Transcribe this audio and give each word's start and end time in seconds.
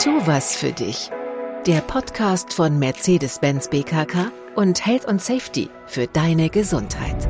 Tu 0.00 0.10
was 0.28 0.54
für 0.54 0.70
dich. 0.70 1.10
Der 1.66 1.80
Podcast 1.80 2.52
von 2.52 2.78
Mercedes-Benz 2.78 3.66
BKK 3.66 4.30
und 4.54 4.86
Health 4.86 5.04
und 5.06 5.20
Safety 5.20 5.70
für 5.86 6.06
deine 6.06 6.50
Gesundheit. 6.50 7.28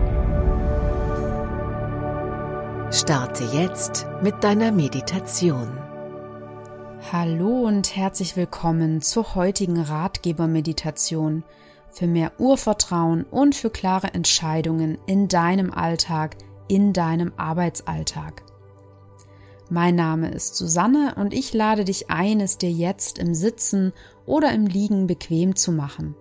Starte 2.92 3.44
jetzt 3.54 4.06
mit 4.22 4.44
deiner 4.44 4.70
Meditation. 4.70 5.78
Hallo 7.10 7.66
und 7.66 7.96
herzlich 7.96 8.36
willkommen 8.36 9.00
zur 9.00 9.34
heutigen 9.34 9.80
Ratgeber-Meditation 9.80 11.44
für 11.90 12.06
mehr 12.06 12.32
Urvertrauen 12.38 13.24
und 13.24 13.54
für 13.54 13.70
klare 13.70 14.12
Entscheidungen 14.12 14.98
in 15.06 15.28
deinem 15.28 15.72
Alltag, 15.72 16.36
in 16.68 16.92
deinem 16.92 17.32
Arbeitsalltag. 17.38 18.42
Mein 19.70 19.96
Name 19.96 20.30
ist 20.30 20.56
Susanne 20.56 21.14
und 21.16 21.34
ich 21.34 21.52
lade 21.52 21.84
dich 21.84 22.10
ein, 22.10 22.40
es 22.40 22.56
dir 22.56 22.70
jetzt 22.70 23.18
im 23.18 23.34
Sitzen 23.34 23.92
oder 24.24 24.52
im 24.52 24.66
Liegen 24.66 25.06
bequem 25.06 25.56
zu 25.56 25.72
machen. 25.72 26.14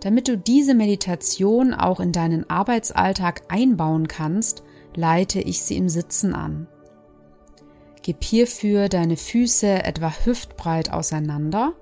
Damit 0.00 0.28
du 0.28 0.38
diese 0.38 0.74
Meditation 0.74 1.74
auch 1.74 2.00
in 2.00 2.10
deinen 2.10 2.48
Arbeitsalltag 2.48 3.42
einbauen 3.48 4.08
kannst, 4.08 4.64
leite 4.96 5.40
ich 5.40 5.62
sie 5.62 5.76
im 5.76 5.88
Sitzen 5.88 6.34
an. 6.34 6.66
Gib 8.02 8.24
hierfür 8.24 8.88
deine 8.88 9.16
Füße 9.16 9.84
etwa 9.84 10.12
hüftbreit 10.24 10.92
auseinander 10.92 11.74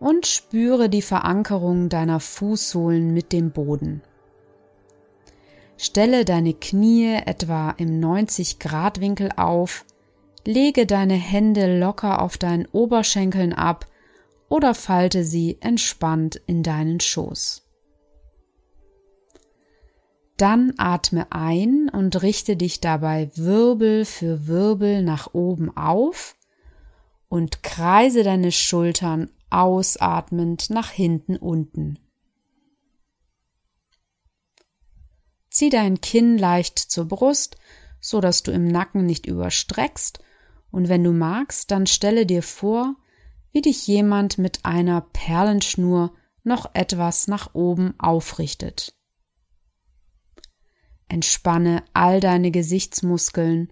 und 0.00 0.26
spüre 0.26 0.90
die 0.90 1.00
Verankerung 1.00 1.88
deiner 1.88 2.20
Fußsohlen 2.20 3.14
mit 3.14 3.32
dem 3.32 3.52
Boden. 3.52 4.02
Stelle 5.82 6.26
deine 6.26 6.52
Knie 6.52 7.14
etwa 7.24 7.70
im 7.70 8.00
90 8.00 8.58
Grad 8.58 9.00
Winkel 9.00 9.30
auf, 9.34 9.86
lege 10.44 10.84
deine 10.84 11.14
Hände 11.14 11.78
locker 11.78 12.20
auf 12.20 12.36
deinen 12.36 12.66
Oberschenkeln 12.66 13.54
ab 13.54 13.86
oder 14.50 14.74
falte 14.74 15.24
sie 15.24 15.56
entspannt 15.62 16.38
in 16.46 16.62
deinen 16.62 17.00
Schoß. 17.00 17.66
Dann 20.36 20.74
atme 20.76 21.28
ein 21.30 21.88
und 21.88 22.20
richte 22.20 22.56
dich 22.56 22.80
dabei 22.80 23.30
Wirbel 23.36 24.04
für 24.04 24.46
Wirbel 24.46 25.02
nach 25.02 25.32
oben 25.32 25.74
auf 25.74 26.36
und 27.30 27.62
kreise 27.62 28.22
deine 28.22 28.52
Schultern 28.52 29.30
ausatmend 29.48 30.68
nach 30.68 30.90
hinten 30.90 31.38
unten. 31.38 31.98
Zieh 35.60 35.68
dein 35.68 36.00
Kinn 36.00 36.38
leicht 36.38 36.78
zur 36.78 37.04
Brust, 37.04 37.58
so 38.00 38.22
dass 38.22 38.42
du 38.42 38.50
im 38.50 38.66
Nacken 38.66 39.04
nicht 39.04 39.26
überstreckst, 39.26 40.18
und 40.70 40.88
wenn 40.88 41.04
du 41.04 41.12
magst, 41.12 41.70
dann 41.70 41.86
stelle 41.86 42.24
dir 42.24 42.42
vor, 42.42 42.96
wie 43.52 43.60
dich 43.60 43.86
jemand 43.86 44.38
mit 44.38 44.64
einer 44.64 45.02
Perlenschnur 45.02 46.14
noch 46.44 46.70
etwas 46.72 47.28
nach 47.28 47.54
oben 47.54 47.92
aufrichtet. 47.98 48.94
Entspanne 51.08 51.84
all 51.92 52.20
deine 52.20 52.50
Gesichtsmuskeln 52.50 53.70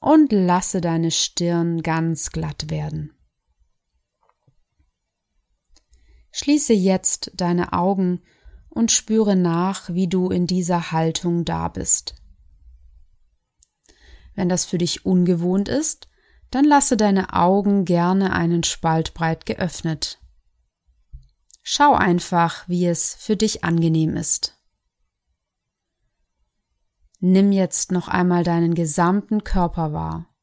und 0.00 0.30
lasse 0.30 0.82
deine 0.82 1.10
Stirn 1.10 1.82
ganz 1.82 2.32
glatt 2.32 2.68
werden. 2.68 3.14
Schließe 6.32 6.74
jetzt 6.74 7.32
deine 7.34 7.72
Augen 7.72 8.20
und 8.70 8.92
spüre 8.92 9.36
nach, 9.36 9.92
wie 9.92 10.08
du 10.08 10.30
in 10.30 10.46
dieser 10.46 10.92
Haltung 10.92 11.44
da 11.44 11.68
bist. 11.68 12.14
Wenn 14.34 14.48
das 14.48 14.64
für 14.64 14.78
dich 14.78 15.04
ungewohnt 15.04 15.68
ist, 15.68 16.08
dann 16.50 16.64
lasse 16.64 16.96
deine 16.96 17.34
Augen 17.34 17.84
gerne 17.84 18.32
einen 18.32 18.62
Spalt 18.62 19.14
breit 19.14 19.46
geöffnet. 19.46 20.20
Schau 21.62 21.94
einfach, 21.94 22.66
wie 22.68 22.86
es 22.86 23.14
für 23.14 23.36
dich 23.36 23.64
angenehm 23.64 24.16
ist. 24.16 24.56
Nimm 27.20 27.52
jetzt 27.52 27.90
noch 27.90 28.08
einmal 28.08 28.44
deinen 28.44 28.74
gesamten 28.74 29.42
Körper 29.42 29.92
wahr, 29.92 30.34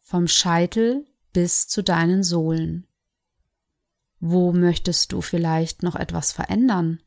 vom 0.00 0.26
Scheitel 0.26 1.06
bis 1.32 1.68
zu 1.68 1.82
deinen 1.82 2.22
Sohlen. 2.22 2.86
Wo 4.18 4.52
möchtest 4.52 5.12
du 5.12 5.20
vielleicht 5.20 5.82
noch 5.82 5.94
etwas 5.94 6.32
verändern? 6.32 7.00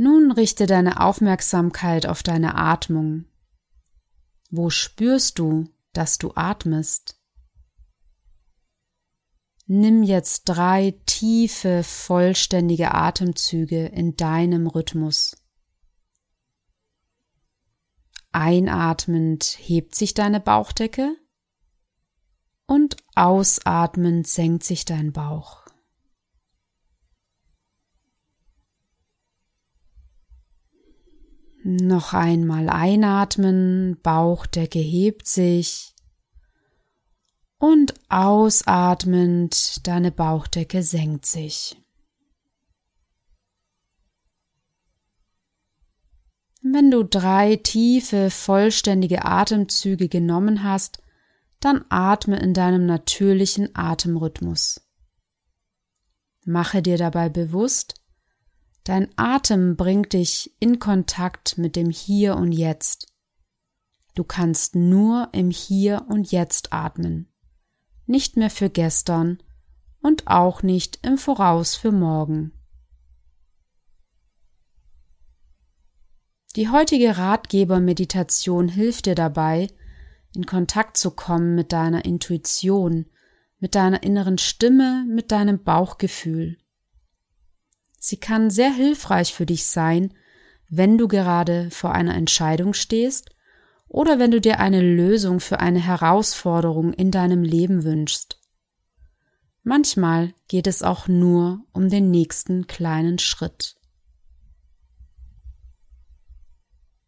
Nun 0.00 0.30
richte 0.30 0.66
deine 0.66 1.00
Aufmerksamkeit 1.00 2.06
auf 2.06 2.22
deine 2.22 2.54
Atmung. 2.54 3.24
Wo 4.48 4.70
spürst 4.70 5.40
du, 5.40 5.64
dass 5.92 6.18
du 6.18 6.30
atmest? 6.36 7.20
Nimm 9.66 10.04
jetzt 10.04 10.44
drei 10.44 11.00
tiefe, 11.04 11.82
vollständige 11.82 12.94
Atemzüge 12.94 13.86
in 13.86 14.14
deinem 14.14 14.68
Rhythmus. 14.68 15.36
Einatmend 18.30 19.58
hebt 19.60 19.96
sich 19.96 20.14
deine 20.14 20.38
Bauchdecke 20.38 21.16
und 22.66 22.96
ausatmend 23.16 24.28
senkt 24.28 24.62
sich 24.62 24.84
dein 24.84 25.12
Bauch. 25.12 25.57
Noch 31.70 32.14
einmal 32.14 32.70
einatmen, 32.70 34.00
Bauchdecke 34.02 34.78
hebt 34.78 35.28
sich 35.28 35.94
und 37.58 37.92
ausatmend, 38.08 39.86
deine 39.86 40.10
Bauchdecke 40.10 40.82
senkt 40.82 41.26
sich. 41.26 41.76
Wenn 46.62 46.90
du 46.90 47.02
drei 47.02 47.56
tiefe, 47.56 48.30
vollständige 48.30 49.26
Atemzüge 49.26 50.08
genommen 50.08 50.62
hast, 50.62 51.02
dann 51.60 51.84
atme 51.90 52.38
in 52.38 52.54
deinem 52.54 52.86
natürlichen 52.86 53.76
Atemrhythmus. 53.76 54.80
Mache 56.46 56.80
dir 56.80 56.96
dabei 56.96 57.28
bewusst, 57.28 58.00
Dein 58.88 59.10
Atem 59.16 59.76
bringt 59.76 60.14
dich 60.14 60.56
in 60.60 60.78
Kontakt 60.78 61.58
mit 61.58 61.76
dem 61.76 61.90
Hier 61.90 62.36
und 62.36 62.52
Jetzt. 62.52 63.12
Du 64.14 64.24
kannst 64.24 64.76
nur 64.76 65.28
im 65.32 65.50
Hier 65.50 66.06
und 66.08 66.32
Jetzt 66.32 66.72
atmen, 66.72 67.30
nicht 68.06 68.38
mehr 68.38 68.48
für 68.48 68.70
gestern 68.70 69.42
und 70.00 70.26
auch 70.26 70.62
nicht 70.62 71.00
im 71.02 71.18
Voraus 71.18 71.76
für 71.76 71.92
morgen. 71.92 72.52
Die 76.56 76.70
heutige 76.70 77.18
Ratgeber-Meditation 77.18 78.68
hilft 78.68 79.04
dir 79.04 79.14
dabei, 79.14 79.68
in 80.34 80.46
Kontakt 80.46 80.96
zu 80.96 81.10
kommen 81.10 81.54
mit 81.54 81.74
deiner 81.74 82.06
Intuition, 82.06 83.04
mit 83.58 83.74
deiner 83.74 84.02
inneren 84.02 84.38
Stimme, 84.38 85.04
mit 85.06 85.30
deinem 85.30 85.62
Bauchgefühl. 85.62 86.56
Sie 87.98 88.16
kann 88.16 88.50
sehr 88.50 88.72
hilfreich 88.72 89.34
für 89.34 89.46
dich 89.46 89.66
sein, 89.66 90.14
wenn 90.68 90.98
du 90.98 91.08
gerade 91.08 91.70
vor 91.70 91.92
einer 91.92 92.14
Entscheidung 92.14 92.74
stehst 92.74 93.30
oder 93.88 94.18
wenn 94.18 94.30
du 94.30 94.40
dir 94.40 94.60
eine 94.60 94.80
Lösung 94.80 95.40
für 95.40 95.60
eine 95.60 95.80
Herausforderung 95.80 96.92
in 96.92 97.10
deinem 97.10 97.42
Leben 97.42 97.84
wünschst. 97.84 98.40
Manchmal 99.62 100.32
geht 100.46 100.66
es 100.66 100.82
auch 100.82 101.08
nur 101.08 101.60
um 101.72 101.88
den 101.88 102.10
nächsten 102.10 102.66
kleinen 102.66 103.18
Schritt. 103.18 103.76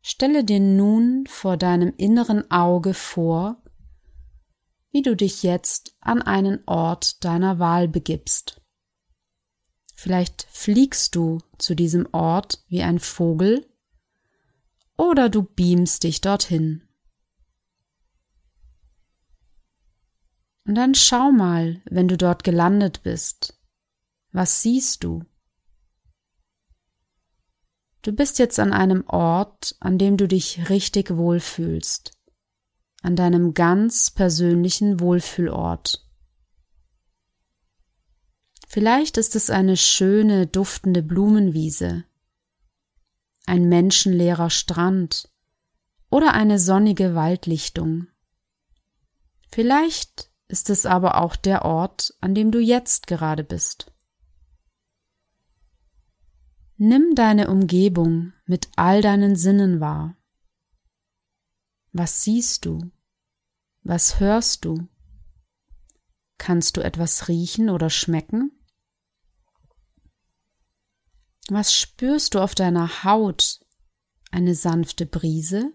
Stelle 0.02 0.44
dir 0.44 0.60
nun 0.60 1.24
vor 1.26 1.56
deinem 1.56 1.92
inneren 1.96 2.50
Auge 2.50 2.94
vor, 2.94 3.62
wie 4.90 5.02
du 5.02 5.14
dich 5.14 5.43
jetzt 5.43 5.94
an 6.00 6.20
einen 6.20 6.60
Ort 6.66 7.25
deiner 7.25 7.58
Wahl 7.58 7.86
begibst. 7.86 8.59
Vielleicht 10.02 10.47
fliegst 10.50 11.14
du 11.14 11.43
zu 11.58 11.75
diesem 11.75 12.08
Ort 12.12 12.64
wie 12.69 12.82
ein 12.82 13.00
Vogel 13.00 13.67
oder 14.97 15.29
du 15.29 15.43
beamst 15.43 16.05
dich 16.05 16.23
dorthin. 16.23 16.88
Und 20.64 20.76
dann 20.76 20.94
schau 20.94 21.31
mal, 21.32 21.82
wenn 21.85 22.08
du 22.08 22.17
dort 22.17 22.44
gelandet 22.44 23.02
bist. 23.02 23.61
Was 24.32 24.62
siehst 24.62 25.05
du? 25.05 25.23
Du 28.00 28.12
bist 28.12 28.38
jetzt 28.38 28.58
an 28.58 28.73
einem 28.73 29.05
Ort, 29.06 29.76
an 29.81 29.99
dem 29.99 30.17
du 30.17 30.26
dich 30.26 30.70
richtig 30.70 31.14
wohlfühlst, 31.14 32.12
an 33.03 33.17
deinem 33.17 33.53
ganz 33.53 34.11
persönlichen 34.11 34.99
Wohlfühlort. 34.99 36.09
Vielleicht 38.72 39.17
ist 39.17 39.34
es 39.34 39.50
eine 39.50 39.76
schöne, 39.76 40.46
duftende 40.46 41.02
Blumenwiese, 41.02 42.05
ein 43.44 43.69
menschenleerer 43.69 44.49
Strand 44.49 45.28
oder 46.08 46.34
eine 46.34 46.61
sonnige 46.61 47.17
Waldlichtung. 47.17 48.06
Vielleicht 49.50 50.31
ist 50.46 50.70
es 50.70 50.87
aber 50.87 51.20
auch 51.20 51.34
der 51.34 51.64
Ort, 51.64 52.14
an 52.20 52.32
dem 52.32 52.52
du 52.52 52.61
jetzt 52.61 53.08
gerade 53.08 53.43
bist. 53.43 53.93
Nimm 56.76 57.17
deine 57.17 57.50
Umgebung 57.50 58.34
mit 58.46 58.69
all 58.76 59.02
deinen 59.02 59.34
Sinnen 59.34 59.81
wahr. 59.81 60.17
Was 61.90 62.22
siehst 62.22 62.67
du? 62.67 62.93
Was 63.82 64.20
hörst 64.20 64.64
du? 64.64 64.87
Kannst 66.38 66.76
du 66.76 66.82
etwas 66.82 67.26
riechen 67.26 67.69
oder 67.69 67.90
schmecken? 67.90 68.52
Was 71.48 71.75
spürst 71.75 72.34
du 72.34 72.40
auf 72.40 72.54
deiner 72.54 73.04
Haut? 73.04 73.60
Eine 74.31 74.54
sanfte 74.54 75.06
Brise? 75.06 75.72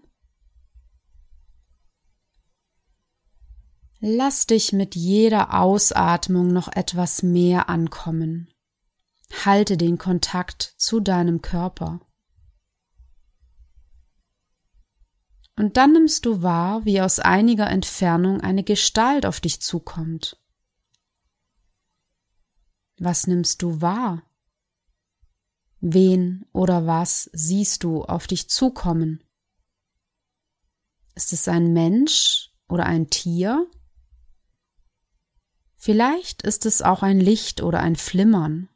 Lass 4.00 4.46
dich 4.46 4.72
mit 4.72 4.96
jeder 4.96 5.60
Ausatmung 5.60 6.48
noch 6.48 6.68
etwas 6.72 7.24
mehr 7.24 7.70
ankommen. 7.70 8.54
Halte 9.44 9.78
den 9.78 9.98
Kontakt 9.98 10.76
zu 10.78 11.00
deinem 11.00 11.42
Körper. 11.42 12.00
Und 15.58 15.78
dann 15.78 15.94
nimmst 15.94 16.26
du 16.26 16.44
wahr, 16.44 16.86
wie 16.86 17.02
aus 17.02 17.20
einiger 17.20 17.70
Entfernung 17.70 18.42
eine 18.42 18.64
Gestalt 18.64 19.26
auf 19.26 19.40
dich 19.40 19.62
zukommt. 19.62 20.38
Was 23.00 23.26
nimmst 23.28 23.62
du 23.62 23.82
wahr? 23.82 24.22
Wen 25.88 26.48
oder 26.52 26.88
was 26.88 27.30
siehst 27.32 27.84
du 27.84 28.06
auf 28.06 28.26
dich 28.26 28.50
zukommen? 28.50 29.24
Ist 31.14 31.32
es 31.32 31.48
ein 31.48 31.74
Mensch 31.74 32.50
oder 32.68 32.88
ein 32.88 33.12
Tier? 33.12 33.70
Vielleicht 35.76 36.42
ist 36.42 36.66
es 36.66 36.82
auch 36.82 37.04
ein 37.04 37.20
Licht 37.20 37.62
oder 37.62 37.82
ein 37.82 37.96
Flimmern. 37.96 38.68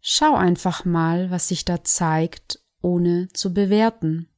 Schau 0.00 0.34
einfach 0.34 0.84
mal, 0.84 1.30
was 1.30 1.46
sich 1.46 1.64
da 1.64 1.84
zeigt, 1.84 2.58
ohne 2.80 3.28
zu 3.28 3.54
bewerten. 3.54 4.28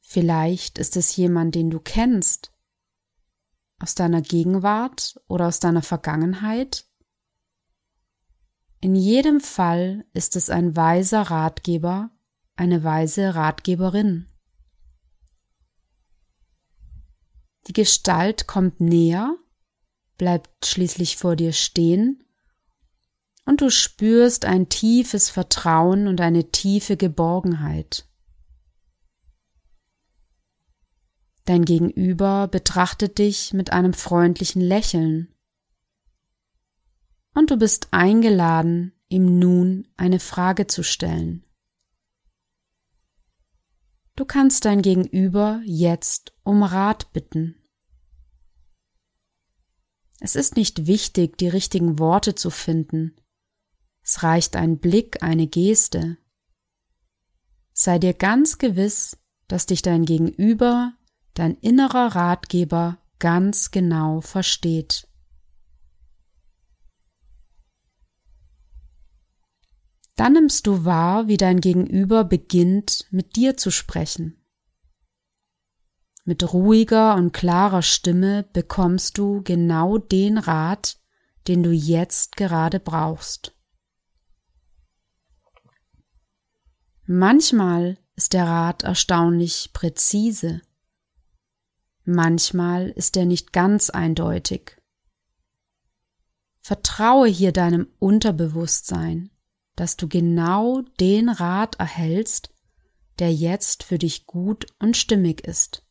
Vielleicht 0.00 0.78
ist 0.78 0.96
es 0.96 1.16
jemand, 1.16 1.56
den 1.56 1.68
du 1.68 1.80
kennst 1.80 2.52
aus 3.80 3.96
deiner 3.96 4.22
Gegenwart 4.22 5.20
oder 5.26 5.48
aus 5.48 5.58
deiner 5.58 5.82
Vergangenheit? 5.82 6.86
In 8.82 8.96
jedem 8.96 9.40
Fall 9.40 10.04
ist 10.12 10.34
es 10.34 10.50
ein 10.50 10.74
weiser 10.74 11.22
Ratgeber, 11.22 12.10
eine 12.56 12.82
weise 12.82 13.36
Ratgeberin. 13.36 14.26
Die 17.68 17.72
Gestalt 17.72 18.48
kommt 18.48 18.80
näher, 18.80 19.36
bleibt 20.18 20.66
schließlich 20.66 21.16
vor 21.16 21.36
dir 21.36 21.52
stehen, 21.52 22.24
und 23.44 23.60
du 23.60 23.70
spürst 23.70 24.46
ein 24.46 24.68
tiefes 24.68 25.30
Vertrauen 25.30 26.08
und 26.08 26.20
eine 26.20 26.50
tiefe 26.50 26.96
Geborgenheit. 26.96 28.08
Dein 31.44 31.64
Gegenüber 31.64 32.48
betrachtet 32.48 33.18
dich 33.18 33.52
mit 33.52 33.72
einem 33.72 33.92
freundlichen 33.92 34.60
Lächeln. 34.60 35.32
Und 37.34 37.50
du 37.50 37.56
bist 37.56 37.88
eingeladen, 37.92 38.92
ihm 39.08 39.38
nun 39.38 39.88
eine 39.96 40.20
Frage 40.20 40.66
zu 40.66 40.82
stellen. 40.82 41.44
Du 44.16 44.24
kannst 44.24 44.64
dein 44.66 44.82
Gegenüber 44.82 45.62
jetzt 45.64 46.34
um 46.42 46.62
Rat 46.62 47.12
bitten. 47.12 47.56
Es 50.20 50.36
ist 50.36 50.56
nicht 50.56 50.86
wichtig, 50.86 51.38
die 51.38 51.48
richtigen 51.48 51.98
Worte 51.98 52.34
zu 52.34 52.50
finden. 52.50 53.16
Es 54.02 54.22
reicht 54.22 54.56
ein 54.56 54.78
Blick, 54.78 55.22
eine 55.22 55.46
Geste. 55.46 56.18
Sei 57.72 57.98
dir 57.98 58.14
ganz 58.14 58.58
gewiss, 58.58 59.16
dass 59.48 59.66
dich 59.66 59.82
dein 59.82 60.04
Gegenüber 60.04 60.94
dein 61.34 61.56
innerer 61.56 62.14
Ratgeber 62.14 62.98
ganz 63.18 63.70
genau 63.70 64.20
versteht. 64.20 65.08
Dann 70.16 70.34
nimmst 70.34 70.66
du 70.66 70.84
wahr, 70.84 71.26
wie 71.28 71.36
dein 71.36 71.60
Gegenüber 71.60 72.24
beginnt, 72.24 73.06
mit 73.10 73.36
dir 73.36 73.56
zu 73.56 73.70
sprechen. 73.70 74.42
Mit 76.24 76.52
ruhiger 76.52 77.16
und 77.16 77.32
klarer 77.32 77.82
Stimme 77.82 78.44
bekommst 78.52 79.18
du 79.18 79.42
genau 79.42 79.98
den 79.98 80.38
Rat, 80.38 80.98
den 81.48 81.62
du 81.62 81.72
jetzt 81.72 82.36
gerade 82.36 82.78
brauchst. 82.78 83.56
Manchmal 87.04 87.98
ist 88.14 88.32
der 88.32 88.46
Rat 88.46 88.84
erstaunlich 88.84 89.70
präzise. 89.72 90.62
Manchmal 92.04 92.90
ist 92.90 93.16
er 93.16 93.26
nicht 93.26 93.52
ganz 93.52 93.90
eindeutig. 93.90 94.80
Vertraue 96.60 97.26
hier 97.26 97.52
deinem 97.52 97.88
Unterbewusstsein, 97.98 99.30
dass 99.76 99.96
du 99.96 100.08
genau 100.08 100.82
den 101.00 101.28
Rat 101.28 101.76
erhältst, 101.76 102.52
der 103.18 103.32
jetzt 103.32 103.82
für 103.82 103.98
dich 103.98 104.26
gut 104.26 104.66
und 104.78 104.96
stimmig 104.96 105.46
ist. 105.46 105.86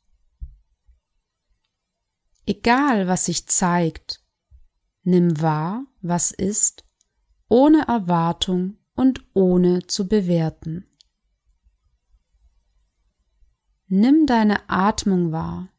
Egal, 2.46 3.08
was 3.08 3.26
sich 3.26 3.48
zeigt, 3.48 4.24
nimm 5.04 5.42
wahr, 5.42 5.86
was 6.02 6.32
ist, 6.32 6.86
ohne 7.48 7.88
Erwartung 7.88 8.78
und 8.96 9.24
ohne 9.34 9.86
zu 9.88 10.08
bewerten. 10.08 10.88
Nimm 13.88 14.26
deine 14.26 14.70
Atmung 14.70 15.32
wahr, 15.32 15.72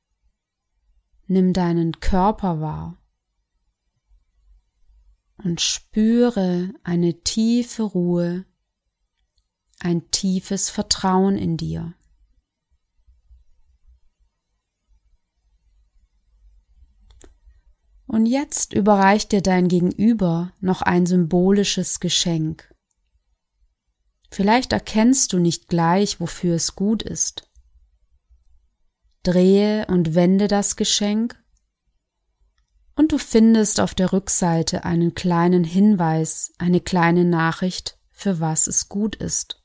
Nimm 1.26 1.54
deinen 1.54 1.98
Körper 1.98 2.60
wahr 2.60 3.01
und 5.44 5.60
spüre 5.60 6.72
eine 6.82 7.22
tiefe 7.22 7.82
Ruhe, 7.82 8.44
ein 9.80 10.10
tiefes 10.10 10.70
Vertrauen 10.70 11.36
in 11.36 11.56
dir. 11.56 11.94
Und 18.06 18.26
jetzt 18.26 18.74
überreicht 18.74 19.32
dir 19.32 19.40
dein 19.40 19.68
Gegenüber 19.68 20.52
noch 20.60 20.82
ein 20.82 21.06
symbolisches 21.06 21.98
Geschenk. 21.98 22.74
Vielleicht 24.30 24.72
erkennst 24.72 25.32
du 25.32 25.38
nicht 25.38 25.68
gleich, 25.68 26.20
wofür 26.20 26.56
es 26.56 26.74
gut 26.74 27.02
ist 27.02 27.48
drehe 29.22 29.86
und 29.86 30.14
wende 30.14 30.48
das 30.48 30.76
Geschenk 30.76 31.41
und 32.94 33.12
du 33.12 33.18
findest 33.18 33.80
auf 33.80 33.94
der 33.94 34.12
Rückseite 34.12 34.84
einen 34.84 35.14
kleinen 35.14 35.64
Hinweis, 35.64 36.52
eine 36.58 36.80
kleine 36.80 37.24
Nachricht, 37.24 37.98
für 38.10 38.40
was 38.40 38.66
es 38.66 38.88
gut 38.88 39.16
ist. 39.16 39.62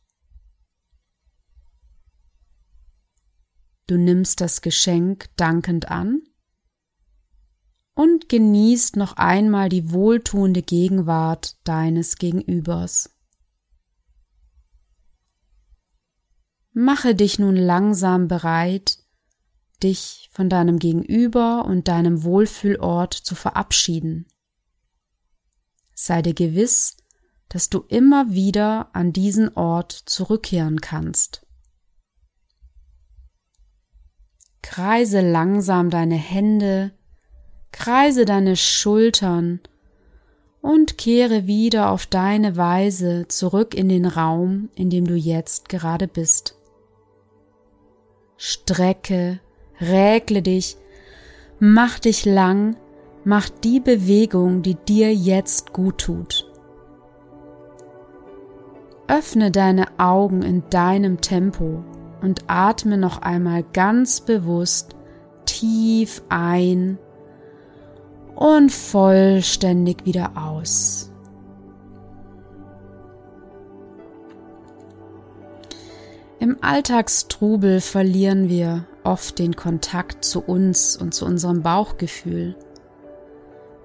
Du 3.88 3.98
nimmst 3.98 4.42
das 4.42 4.62
Geschenk 4.62 5.30
dankend 5.38 5.90
an 5.90 6.22
und 7.94 8.30
genießt 8.30 8.96
noch 8.96 9.14
einmal 9.14 9.70
die 9.70 9.92
wohltuende 9.92 10.62
Gegenwart 10.62 11.56
deines 11.64 12.18
Gegenübers. 12.18 13.10
Mache 16.74 17.16
dich 17.16 17.40
nun 17.40 17.56
langsam 17.56 18.28
bereit, 18.28 18.97
dich 19.84 20.30
von 20.32 20.50
deinem 20.50 20.80
Gegenüber 20.80 21.66
und 21.66 21.88
deinem 21.88 22.24
Wohlfühlort 22.24 23.14
zu 23.14 23.36
verabschieden. 23.36 24.26
Sei 25.94 26.22
dir 26.22 26.34
gewiss, 26.34 26.98
dass 27.50 27.70
du 27.70 27.80
immer 27.88 28.32
wieder 28.32 28.90
an 28.94 29.14
diesen 29.14 29.56
Ort 29.56 29.92
zurückkehren 29.92 30.82
kannst. 30.82 31.46
Kreise 34.62 35.22
langsam 35.22 35.90
deine 35.90 36.18
Hände, 36.18 36.92
kreise 37.72 38.26
deine 38.26 38.56
Schultern 38.56 39.62
und 40.62 40.98
kehre 40.98 41.48
wieder 41.48 41.92
auf 41.92 42.06
deine 42.06 42.58
Weise 42.58 43.28
zurück 43.30 43.74
in 43.74 43.88
den 43.88 44.06
Raum, 44.06 44.70
in 44.76 44.90
dem 44.90 45.08
du 45.08 45.16
jetzt 45.16 45.70
gerade 45.70 46.08
bist. 46.08 46.56
Strecke 48.36 49.40
rägle 49.82 50.42
dich, 50.42 50.78
mach 51.60 52.00
dich 52.00 52.26
lang, 52.26 52.76
mach 53.24 53.50
die 53.50 53.80
Bewegung, 53.80 54.62
die 54.62 54.76
dir 54.76 55.14
jetzt 55.14 55.74
gut 55.74 56.00
tut. 56.00 56.52
Öffne 59.08 59.52
deine 59.52 59.86
Augen 60.00 60.42
in 60.42 60.64
deinem 60.70 61.22
Tempo, 61.22 61.84
und 62.22 62.44
atme 62.48 62.98
noch 62.98 63.22
einmal 63.22 63.64
ganz 63.74 64.22
bewusst 64.22 64.96
tief 65.46 66.22
ein 66.30 66.98
und 68.36 68.72
vollständig 68.72 70.06
wieder 70.06 70.32
aus. 70.36 71.12
Im 76.40 76.58
Alltagstrubel 76.62 77.82
verlieren 77.82 78.48
wir 78.48 78.86
oft 79.08 79.40
den 79.40 79.56
Kontakt 79.56 80.26
zu 80.26 80.42
uns 80.42 80.98
und 80.98 81.14
zu 81.14 81.26
unserem 81.26 81.64
Bauchgefühl. 81.64 82.56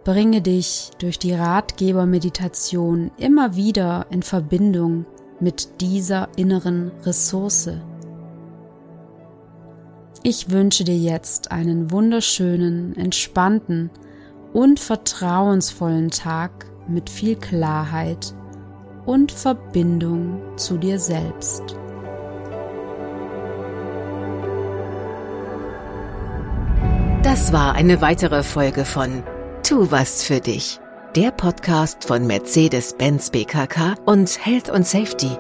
Bringe 0.05 0.43
dich 0.43 0.91
durch 0.99 1.19
die 1.19 1.33
Ratgebermeditation 1.33 3.13
immer 3.19 3.55
wieder 3.55 4.07
in 4.11 4.23
Verbindung 4.23 5.07
mit 5.39 5.81
dieser 5.81 6.29
inneren 6.37 6.91
Ressource. 7.05 7.71
Ich 10.25 10.51
wünsche 10.51 10.83
dir 10.83 10.99
jetzt 10.99 11.53
einen 11.53 11.93
wunderschönen, 11.93 12.97
entspannten 12.97 13.91
und 14.53 14.81
vertrauensvollen 14.81 16.11
Tag 16.11 16.67
mit 16.89 17.09
viel 17.09 17.37
Klarheit 17.37 18.35
und 19.07 19.31
Verbindung 19.31 20.41
zu 20.57 20.79
dir 20.79 20.99
selbst. 20.99 21.77
Das 27.33 27.51
war 27.51 27.75
eine 27.75 28.03
weitere 28.03 28.43
Folge 28.43 28.85
von 28.85 29.23
Tu 29.63 29.91
was 29.91 30.23
für 30.23 30.41
dich, 30.41 30.79
der 31.17 31.31
Podcast 31.31 32.05
von 32.05 32.27
Mercedes-Benz 32.27 33.31
BKK 33.31 33.95
und 34.05 34.45
Health 34.45 34.69
und 34.69 34.87
Safety 34.87 35.31